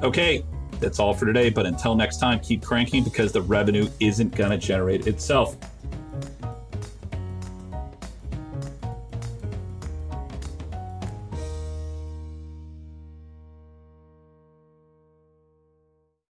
Okay, 0.02 0.42
that's 0.80 1.00
all 1.00 1.12
for 1.12 1.26
today. 1.26 1.50
But 1.50 1.66
until 1.66 1.94
next 1.94 2.18
time, 2.18 2.40
keep 2.40 2.62
cranking 2.62 3.04
because 3.04 3.32
the 3.32 3.42
revenue 3.42 3.88
isn't 4.00 4.34
going 4.34 4.52
to 4.52 4.58
generate 4.58 5.06
itself. 5.06 5.56